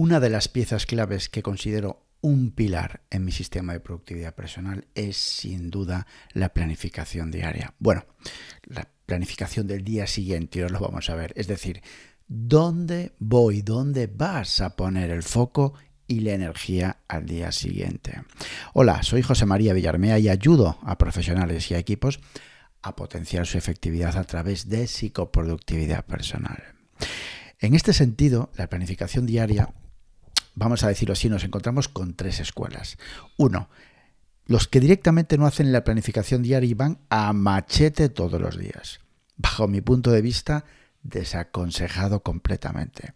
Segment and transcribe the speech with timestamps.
[0.00, 4.86] Una de las piezas claves que considero un pilar en mi sistema de productividad personal
[4.94, 7.74] es sin duda la planificación diaria.
[7.80, 8.06] Bueno,
[8.62, 11.32] la planificación del día siguiente, ahora lo vamos a ver.
[11.34, 11.82] Es decir,
[12.28, 13.62] ¿dónde voy?
[13.62, 15.74] ¿Dónde vas a poner el foco
[16.06, 18.22] y la energía al día siguiente?
[18.74, 22.20] Hola, soy José María Villarmea y ayudo a profesionales y a equipos
[22.82, 26.62] a potenciar su efectividad a través de psicoproductividad personal.
[27.58, 29.74] En este sentido, la planificación diaria
[30.58, 32.98] vamos a decirlo así, nos encontramos con tres escuelas.
[33.36, 33.68] Uno,
[34.46, 39.00] los que directamente no hacen la planificación diaria y van a machete todos los días.
[39.36, 40.64] Bajo mi punto de vista,
[41.02, 43.14] desaconsejado completamente.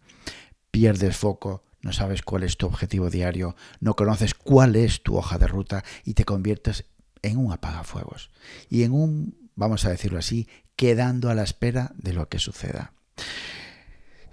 [0.71, 5.39] Pierdes foco, no sabes cuál es tu objetivo diario, no conoces cuál es tu hoja
[5.39, 6.85] de ruta y te conviertes
[7.23, 8.31] en un apagafuegos.
[8.69, 12.93] Y en un, vamos a decirlo así, quedando a la espera de lo que suceda.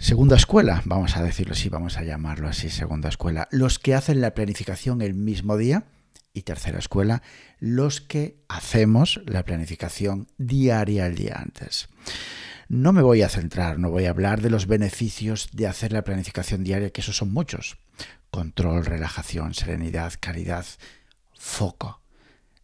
[0.02, 4.22] Segunda escuela, vamos a decirlo así, vamos a llamarlo así, segunda escuela, los que hacen
[4.22, 5.84] la planificación el mismo día.
[6.32, 7.22] Y tercera escuela,
[7.60, 11.90] los que hacemos la planificación diaria el día antes.
[12.70, 16.06] No me voy a centrar, no voy a hablar de los beneficios de hacer la
[16.06, 17.78] planificación diaria, que esos son muchos.
[18.32, 20.66] Control, relajación, serenidad, caridad,
[21.38, 22.02] foco.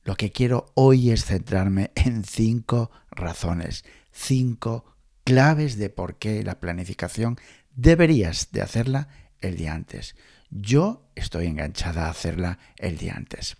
[0.05, 4.94] Lo que quiero hoy es centrarme en cinco razones, cinco
[5.25, 7.37] claves de por qué la planificación
[7.75, 9.09] deberías de hacerla
[9.41, 10.15] el día antes.
[10.49, 13.57] Yo estoy enganchada a hacerla el día antes.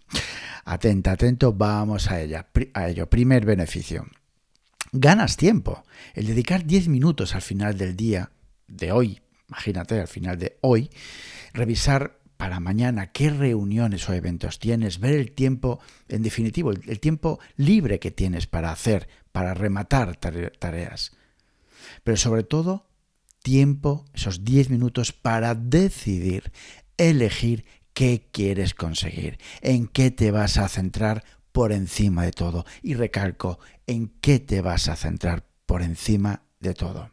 [0.64, 2.48] Atenta, atento, vamos a ella.
[2.74, 3.10] A ello.
[3.10, 4.06] Primer beneficio.
[4.94, 5.84] Ganas tiempo.
[6.14, 8.32] El dedicar 10 minutos al final del día
[8.68, 10.90] de hoy, imagínate, al final de hoy,
[11.54, 17.40] revisar para mañana qué reuniones o eventos tienes, ver el tiempo, en definitivo, el, tiempo
[17.58, 21.12] libre que tienes para hacer, para rematar tareas
[22.04, 22.88] pero sobre todo
[23.42, 26.52] tiempo, esos 10 minutos para decidir,
[26.98, 32.66] elegir qué quieres conseguir, en qué te vas a centrar por encima de todo.
[32.82, 37.12] Y recalco, en qué te vas a centrar por encima de todo.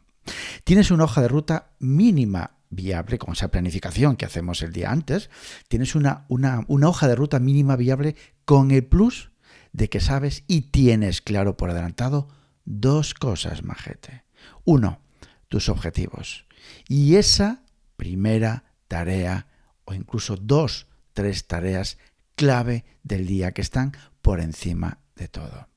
[0.64, 5.30] Tienes una hoja de ruta mínima viable, con esa planificación que hacemos el día antes,
[5.68, 9.30] tienes una, una, una hoja de ruta mínima viable con el plus
[9.72, 12.28] de que sabes y tienes claro por adelantado
[12.64, 14.24] dos cosas, majete.
[14.64, 15.00] Uno,
[15.48, 16.46] tus objetivos.
[16.88, 17.62] Y esa
[17.96, 19.46] primera tarea,
[19.84, 21.98] o incluso dos, tres tareas
[22.34, 23.92] clave del día que están
[24.22, 25.68] por encima de todo.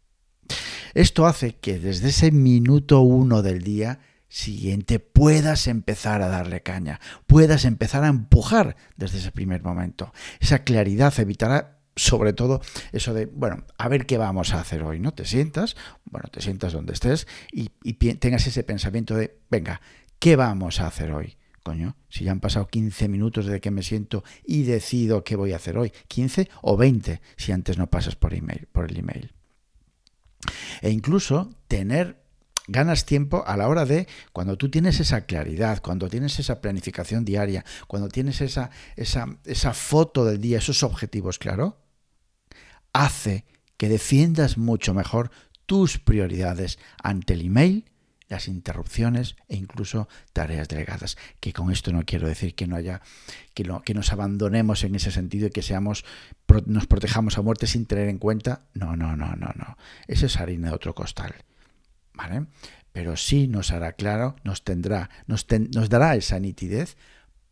[0.93, 3.99] Esto hace que desde ese minuto uno del día
[4.29, 10.13] siguiente puedas empezar a darle caña, puedas empezar a empujar desde ese primer momento.
[10.39, 12.61] Esa claridad evitará sobre todo
[12.91, 15.13] eso de, bueno, a ver qué vamos a hacer hoy, ¿no?
[15.13, 15.75] Te sientas,
[16.05, 17.69] bueno, te sientas donde estés y,
[18.15, 19.81] tengas ese pensamiento de, venga,
[20.19, 21.37] ¿qué vamos a hacer hoy?
[21.63, 25.53] Coño, si ya han pasado 15 minutos desde que me siento y decido qué voy
[25.53, 29.33] a hacer hoy, 15 o 20 si antes no pasas por email, por el email.
[30.81, 32.23] E incluso tener
[32.67, 37.25] ganas tiempo a la hora de cuando tú tienes esa claridad, cuando tienes esa planificación
[37.25, 41.84] diaria, cuando tienes esa, esa, esa foto del día, esos objetivos, claro,
[42.95, 43.43] hace
[43.77, 45.29] que defiendas mucho mejor
[45.65, 47.85] tus prioridades ante el email,
[48.29, 51.17] las interrupciones e incluso tareas delegadas.
[51.39, 53.01] Que con esto no quiero decir que no haya,
[53.53, 56.05] que, que nos abandonemos en ese sentido y que seamos,
[56.65, 58.61] nos protejamos a muerte sin tener en cuenta.
[58.73, 59.77] No, no, no, no, no.
[60.07, 61.35] Eso es harina de otro costal.
[62.13, 62.45] ¿Vale?
[62.93, 66.95] Pero sí nos hará claro, nos tendrá, nos, nos dará esa nitidez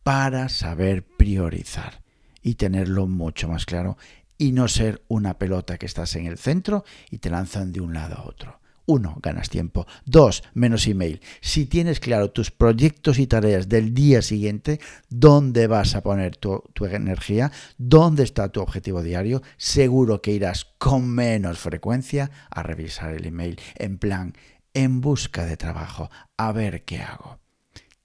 [0.03, 2.01] para saber priorizar
[2.41, 3.97] y tenerlo mucho más claro
[4.43, 7.93] y no ser una pelota que estás en el centro y te lanzan de un
[7.93, 8.59] lado a otro.
[8.85, 9.87] Uno, ganas tiempo.
[10.03, 11.21] Dos, menos email.
[11.39, 16.61] Si tienes claro tus proyectos y tareas del día siguiente, dónde vas a poner tu,
[16.73, 23.13] tu, energía, dónde está tu objetivo diario, seguro que irás con menos frecuencia a revisar
[23.13, 24.33] el email en plan,
[24.73, 27.39] en busca de trabajo, a ver qué hago.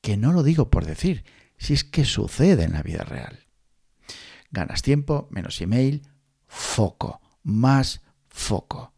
[0.00, 1.25] Que no lo digo por decir,
[1.56, 3.48] si es que sucede en la vida real.
[4.53, 6.03] Ganas tiempo, menos email,
[6.48, 8.92] foco, más foco.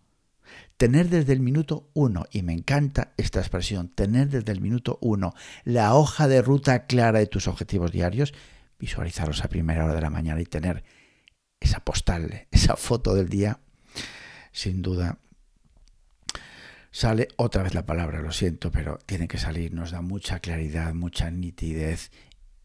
[0.77, 5.35] Tener desde el minuto uno, y me encanta esta expresión, tener desde el minuto uno
[5.65, 8.33] la hoja de ruta clara de tus objetivos diarios,
[8.79, 10.83] visualizarlos a primera hora de la mañana y tener
[11.61, 13.61] esa postal, esa foto del día,
[14.53, 15.19] sin duda
[16.91, 20.95] sale otra vez la palabra, lo siento, pero tiene que salir, nos da mucha claridad,
[20.95, 22.11] mucha nitidez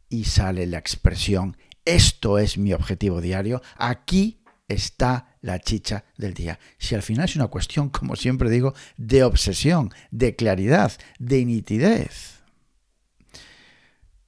[0.10, 6.60] y sale la expresión, esto es mi objetivo diario, aquí está la chicha del día.
[6.78, 12.42] Si al final es una cuestión, como siempre digo, de obsesión, de claridad, de nitidez.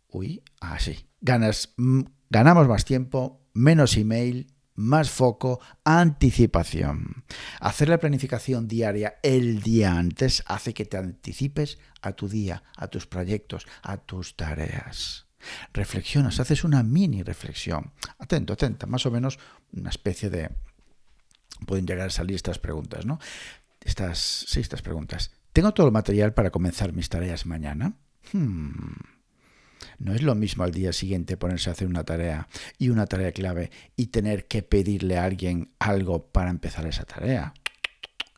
[0.10, 1.06] Uy, así.
[1.19, 7.25] ganas, mm, ganamos más tiempo, menos email, más foco, anticipación.
[7.60, 12.88] Hacer la planificación diaria el día antes hace que te anticipes a tu día, a
[12.88, 15.25] tus proyectos, a tus tareas.
[15.74, 17.92] Reflexionas, haces una mini reflexión.
[18.27, 19.39] Atento, atenta, más o menos
[19.71, 20.50] una especie de...
[21.65, 23.19] Pueden llegar a salir estas preguntas, ¿no?
[23.79, 25.31] Estas, sí, estas preguntas.
[25.53, 27.94] ¿Tengo todo el material para comenzar mis tareas mañana?
[28.33, 28.97] Hmm.
[29.97, 33.31] No es lo mismo al día siguiente ponerse a hacer una tarea y una tarea
[33.31, 37.53] clave y tener que pedirle a alguien algo para empezar esa tarea.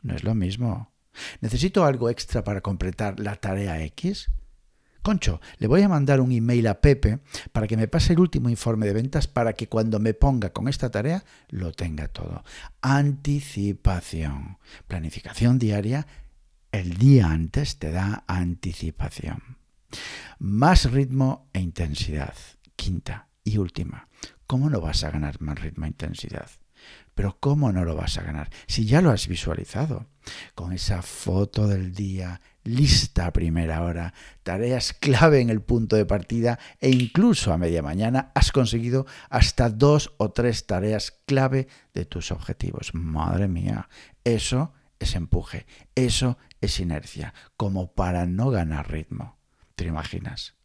[0.04, 0.92] No es lo mismo.
[1.42, 4.30] ¿Necesito algo extra para completar la tarea X?
[5.10, 7.18] Concho, le voy a mandar un email a Pepe
[7.52, 10.68] para que me pase el último informe de ventas para que cuando me ponga con
[10.68, 12.44] esta tarea lo tenga todo.
[12.84, 14.60] Anticipación.
[14.88, 16.06] Planificación diaria.
[16.72, 19.58] El día antes te da anticipación.
[20.38, 22.36] Más ritmo e intensidad.
[22.76, 24.10] Quinta y última.
[24.46, 26.52] ¿Cómo no vas a ganar más ritmo e intensidad?
[27.16, 28.52] Pero ¿cómo no lo vas a ganar?
[28.68, 30.06] Si ya lo has visualizado,
[30.56, 36.06] con esa foto del día lista a primera hora, tareas clave en el punto de
[36.06, 42.06] partida e incluso a media mañana has conseguido hasta dos o tres tareas clave de
[42.06, 42.94] tus objetivos.
[42.94, 43.90] Madre mía,
[44.24, 45.66] eso es empuje,
[45.96, 49.38] eso es inercia, como para no ganar ritmo.
[49.76, 50.56] ¿Te imaginas?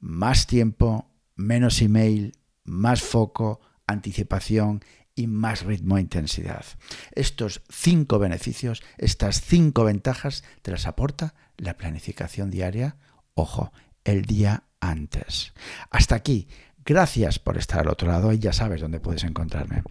[0.00, 4.82] Más tiempo, menos email, más foco, anticipación
[5.14, 6.64] y más ritmo e intensidad.
[7.12, 12.96] Estos cinco beneficios, estas cinco ventajas, te las aporta la planificación diaria,
[13.34, 13.72] ojo,
[14.04, 15.52] el día antes.
[15.90, 16.48] Hasta aquí.
[16.84, 19.82] Gracias por estar al otro lado y ya sabes dónde puedes encontrarme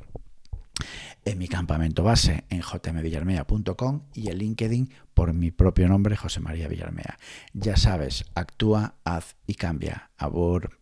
[1.26, 6.68] en mi campamento base en jmvillarmea.com y en LinkedIn por mi propio nombre, José María
[6.68, 7.18] Villarmea.
[7.54, 10.12] Ya sabes, actúa, haz y cambia.
[10.18, 10.81] Abur.